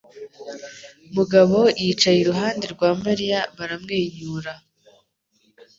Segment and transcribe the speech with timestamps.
[1.15, 4.53] Mugabo yicaye iruhande rwa Mariya baramwenyura.